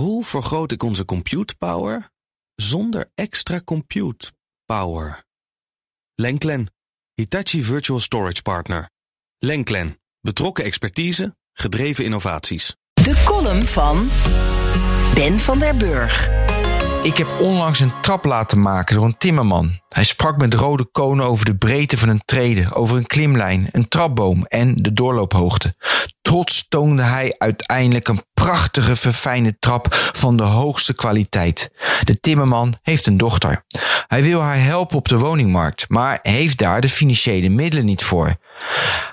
Hoe 0.00 0.24
vergroot 0.24 0.72
ik 0.72 0.82
onze 0.82 1.04
compute 1.04 1.56
power 1.56 2.10
zonder 2.54 3.10
extra 3.14 3.60
compute 3.64 4.32
power? 4.64 5.24
Lenklen, 6.14 6.72
Hitachi 7.14 7.62
Virtual 7.62 8.00
Storage 8.00 8.42
Partner. 8.42 8.90
Lenklen, 9.38 10.00
betrokken 10.20 10.64
expertise, 10.64 11.36
gedreven 11.52 12.04
innovaties. 12.04 12.76
De 12.92 13.22
column 13.24 13.66
van 13.66 14.08
Ben 15.14 15.38
van 15.38 15.58
der 15.58 15.76
Burg. 15.76 16.28
Ik 17.02 17.16
heb 17.16 17.40
onlangs 17.40 17.80
een 17.80 18.00
trap 18.00 18.24
laten 18.24 18.60
maken 18.60 18.96
door 18.96 19.04
een 19.04 19.18
timmerman. 19.18 19.80
Hij 19.88 20.04
sprak 20.04 20.38
met 20.38 20.54
rode 20.54 20.84
konen 20.84 21.26
over 21.26 21.44
de 21.44 21.56
breedte 21.56 21.98
van 21.98 22.08
een 22.08 22.22
trede, 22.24 22.74
over 22.74 22.96
een 22.96 23.06
klimlijn, 23.06 23.68
een 23.72 23.88
trapboom 23.88 24.44
en 24.44 24.76
de 24.76 24.92
doorloophoogte. 24.92 25.74
Trots 26.30 26.66
toonde 26.68 27.02
hij 27.02 27.34
uiteindelijk 27.38 28.08
een 28.08 28.22
prachtige 28.34 28.96
verfijnde 28.96 29.58
trap 29.58 29.86
van 30.12 30.36
de 30.36 30.42
hoogste 30.42 30.94
kwaliteit. 30.94 31.72
De 32.02 32.20
timmerman 32.20 32.78
heeft 32.82 33.06
een 33.06 33.16
dochter. 33.16 33.64
Hij 34.06 34.22
wil 34.22 34.40
haar 34.40 34.62
helpen 34.62 34.96
op 34.96 35.08
de 35.08 35.18
woningmarkt, 35.18 35.88
maar 35.88 36.18
heeft 36.22 36.58
daar 36.58 36.80
de 36.80 36.88
financiële 36.88 37.48
middelen 37.48 37.84
niet 37.84 38.04
voor. 38.04 38.36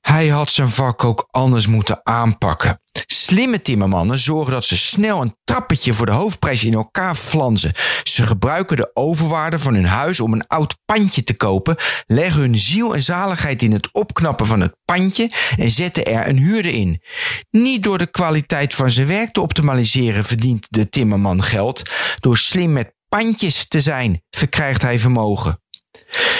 Hij 0.00 0.28
had 0.28 0.50
zijn 0.50 0.68
vak 0.68 1.04
ook 1.04 1.28
anders 1.30 1.66
moeten 1.66 2.00
aanpakken. 2.02 2.80
Slimme 3.12 3.58
timmermannen 3.58 4.18
zorgen 4.18 4.52
dat 4.52 4.64
ze 4.64 4.76
snel 4.76 5.20
een 5.20 5.36
trappetje 5.44 5.94
voor 5.94 6.06
de 6.06 6.12
hoofdprijs 6.12 6.64
in 6.64 6.74
elkaar 6.74 7.14
flanzen. 7.14 7.72
Ze 8.02 8.26
gebruiken 8.26 8.76
de 8.76 8.90
overwaarde 8.94 9.58
van 9.58 9.74
hun 9.74 9.84
huis 9.84 10.20
om 10.20 10.32
een 10.32 10.46
oud 10.46 10.76
pandje 10.84 11.24
te 11.24 11.36
kopen, 11.36 11.76
leggen 12.06 12.40
hun 12.40 12.58
ziel 12.58 12.94
en 12.94 13.02
zaligheid 13.02 13.62
in 13.62 13.72
het 13.72 13.92
opknappen 13.92 14.46
van 14.46 14.60
het 14.60 14.76
pandje 14.84 15.30
en 15.56 15.70
zetten 15.70 16.06
er 16.06 16.28
een 16.28 16.38
huurder 16.38 16.74
in. 16.74 17.02
Niet 17.50 17.82
door 17.82 17.98
de 17.98 18.10
kwaliteit 18.10 18.74
van 18.74 18.90
zijn 18.90 19.06
werk 19.06 19.32
te 19.32 19.40
optimaliseren 19.40 20.24
verdient 20.24 20.66
de 20.70 20.88
timmerman 20.88 21.42
geld. 21.42 21.90
Door 22.20 22.36
slim 22.36 22.72
met 22.72 22.94
pandjes 23.08 23.68
te 23.68 23.80
zijn 23.80 24.22
verkrijgt 24.30 24.82
hij 24.82 24.98
vermogen. 24.98 25.60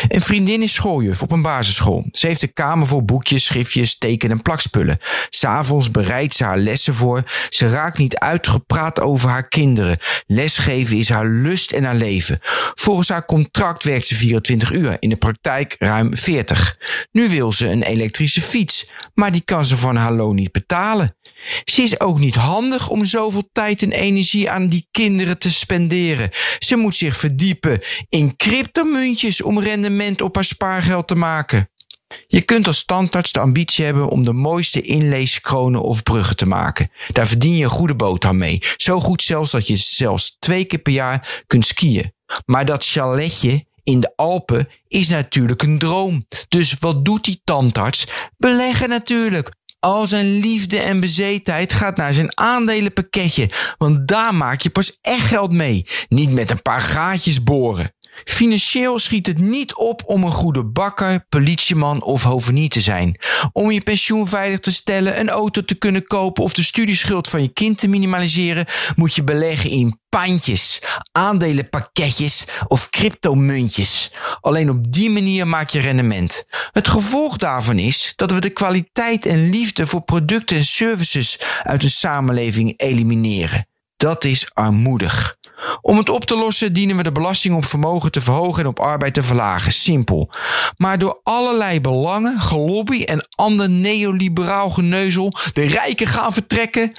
Een 0.08 0.20
vriendin 0.20 0.62
is 0.62 0.72
schooljuf 0.72 1.22
op 1.22 1.30
een 1.30 1.42
basisschool. 1.42 2.06
Ze 2.10 2.26
heeft 2.26 2.42
een 2.42 2.52
kamer 2.52 2.86
vol 2.86 3.04
boekjes, 3.04 3.44
schriftjes, 3.44 3.98
teken- 3.98 4.30
en 4.30 4.42
plakspullen. 4.42 4.98
S'avonds 5.30 5.90
bereidt 5.90 6.34
ze 6.34 6.44
haar 6.44 6.58
lessen 6.58 6.94
voor. 6.94 7.22
Ze 7.48 7.68
raakt 7.68 7.98
niet 7.98 8.16
uitgepraat 8.16 9.00
over 9.00 9.28
haar 9.28 9.48
kinderen. 9.48 9.98
Lesgeven 10.26 10.96
is 10.96 11.08
haar 11.08 11.26
lust 11.26 11.70
en 11.72 11.84
haar 11.84 11.94
leven. 11.94 12.38
Volgens 12.74 13.08
haar 13.08 13.24
contract 13.24 13.84
werkt 13.84 14.06
ze 14.06 14.14
24 14.14 14.70
uur, 14.72 14.96
in 14.98 15.08
de 15.08 15.16
praktijk 15.16 15.76
ruim 15.78 16.16
40. 16.16 16.78
Nu 17.12 17.28
wil 17.28 17.52
ze 17.52 17.68
een 17.68 17.82
elektrische 17.82 18.40
fiets, 18.40 18.90
maar 19.14 19.32
die 19.32 19.42
kan 19.44 19.64
ze 19.64 19.76
van 19.76 19.96
haar 19.96 20.12
loon 20.12 20.34
niet 20.34 20.52
betalen. 20.52 21.16
Ze 21.64 21.82
is 21.82 22.00
ook 22.00 22.18
niet 22.18 22.34
handig 22.34 22.88
om 22.88 23.04
zoveel 23.04 23.48
tijd 23.52 23.82
en 23.82 23.92
energie 23.92 24.50
aan 24.50 24.68
die 24.68 24.86
kinderen 24.90 25.38
te 25.38 25.52
spenderen. 25.52 26.30
Ze 26.58 26.76
moet 26.76 26.94
zich 26.94 27.16
verdiepen 27.16 27.80
in 28.08 28.36
cryptomuntjes 28.36 29.42
om 29.42 29.60
rendement 29.60 29.91
op 30.22 30.34
haar 30.34 30.44
spaargeld 30.44 31.08
te 31.08 31.14
maken. 31.14 31.70
Je 32.26 32.40
kunt 32.42 32.66
als 32.66 32.78
standaard 32.78 33.32
de 33.32 33.40
ambitie 33.40 33.84
hebben 33.84 34.08
om 34.08 34.24
de 34.24 34.32
mooiste 34.32 34.80
inleeskronen 34.80 35.82
of 35.82 36.02
bruggen 36.02 36.36
te 36.36 36.46
maken. 36.46 36.90
Daar 37.12 37.26
verdien 37.26 37.56
je 37.56 37.64
een 37.64 37.70
goede 37.70 37.96
boterham 37.96 38.38
mee. 38.38 38.62
Zo 38.76 39.00
goed 39.00 39.22
zelfs 39.22 39.50
dat 39.50 39.66
je 39.66 39.76
zelfs 39.76 40.36
twee 40.38 40.64
keer 40.64 40.78
per 40.78 40.92
jaar 40.92 41.42
kunt 41.46 41.66
skiën. 41.66 42.12
Maar 42.46 42.64
dat 42.64 42.84
chaletje 42.84 43.64
in 43.82 44.00
de 44.00 44.12
Alpen 44.16 44.68
is 44.88 45.08
natuurlijk 45.08 45.62
een 45.62 45.78
droom. 45.78 46.26
Dus 46.48 46.76
wat 46.78 47.04
doet 47.04 47.24
die 47.24 47.40
tandarts? 47.44 48.06
Beleggen 48.36 48.88
natuurlijk. 48.88 49.50
Al 49.80 50.06
zijn 50.06 50.38
liefde 50.38 50.78
en 50.78 51.00
bezetenheid 51.00 51.72
gaat 51.72 51.96
naar 51.96 52.12
zijn 52.12 52.38
aandelenpakketje, 52.38 53.50
want 53.78 54.08
daar 54.08 54.34
maak 54.34 54.60
je 54.60 54.70
pas 54.70 54.98
echt 55.00 55.26
geld 55.26 55.52
mee. 55.52 55.86
Niet 56.08 56.32
met 56.32 56.50
een 56.50 56.62
paar 56.62 56.80
gaatjes 56.80 57.42
boren. 57.42 57.94
Financieel 58.24 58.98
schiet 58.98 59.26
het 59.26 59.38
niet 59.38 59.74
op 59.74 60.02
om 60.06 60.24
een 60.24 60.32
goede 60.32 60.64
bakker, 60.64 61.24
politieman 61.28 62.02
of 62.02 62.22
hovenier 62.22 62.68
te 62.68 62.80
zijn. 62.80 63.16
Om 63.52 63.70
je 63.70 63.80
pensioen 63.80 64.28
veilig 64.28 64.58
te 64.58 64.72
stellen, 64.72 65.20
een 65.20 65.30
auto 65.30 65.64
te 65.64 65.74
kunnen 65.74 66.04
kopen 66.04 66.42
of 66.42 66.52
de 66.52 66.62
studieschuld 66.62 67.28
van 67.28 67.42
je 67.42 67.48
kind 67.48 67.78
te 67.78 67.88
minimaliseren, 67.88 68.66
moet 68.96 69.14
je 69.14 69.24
beleggen 69.24 69.70
in 69.70 70.00
pandjes, 70.08 70.82
aandelenpakketjes 71.12 72.44
of 72.68 72.90
cryptomuntjes. 72.90 74.10
Alleen 74.40 74.70
op 74.70 74.92
die 74.92 75.10
manier 75.10 75.48
maak 75.48 75.68
je 75.68 75.80
rendement. 75.80 76.44
Het 76.72 76.88
gevolg 76.88 77.36
daarvan 77.36 77.78
is 77.78 78.12
dat 78.16 78.30
we 78.30 78.40
de 78.40 78.50
kwaliteit 78.50 79.26
en 79.26 79.48
liefde 79.50 79.86
voor 79.86 80.02
producten 80.02 80.56
en 80.56 80.64
services 80.64 81.38
uit 81.62 81.80
de 81.80 81.88
samenleving 81.88 82.74
elimineren. 82.76 83.66
Dat 84.02 84.24
is 84.24 84.48
armoedig. 84.52 85.36
Om 85.80 85.96
het 85.96 86.08
op 86.08 86.24
te 86.24 86.36
lossen 86.36 86.72
dienen 86.72 86.96
we 86.96 87.02
de 87.02 87.12
belasting 87.12 87.54
op 87.54 87.64
vermogen 87.64 88.10
te 88.10 88.20
verhogen 88.20 88.62
en 88.62 88.68
op 88.68 88.80
arbeid 88.80 89.14
te 89.14 89.22
verlagen. 89.22 89.72
Simpel. 89.72 90.30
Maar 90.76 90.98
door 90.98 91.20
allerlei 91.22 91.80
belangen, 91.80 92.40
gelobby 92.40 93.02
en 93.02 93.26
ander 93.34 93.70
neoliberaal 93.70 94.70
geneuzel 94.70 95.32
de 95.52 95.66
rijken 95.66 96.06
gaan 96.06 96.32
vertrekken, 96.32 96.92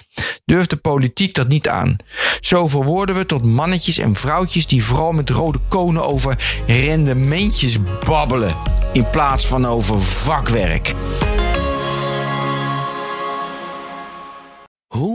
durft 0.45 0.69
de 0.69 0.75
politiek 0.75 1.33
dat 1.33 1.47
niet 1.47 1.69
aan. 1.69 1.95
Zo 2.39 2.67
verworden 2.67 3.15
we 3.15 3.25
tot 3.25 3.45
mannetjes 3.45 3.97
en 3.97 4.15
vrouwtjes 4.15 4.67
die 4.67 4.83
vooral 4.83 5.11
met 5.11 5.29
rode 5.29 5.59
konen 5.67 6.05
over 6.05 6.61
rendementjes 6.67 7.77
babbelen, 8.05 8.55
in 8.93 9.09
plaats 9.09 9.47
van 9.47 9.65
over 9.65 9.99
vakwerk. 9.99 10.93